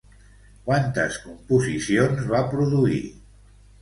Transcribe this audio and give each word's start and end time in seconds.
Quantes 0.69 1.19
composicions 1.27 2.25
va 2.33 2.41
produir? 2.55 3.03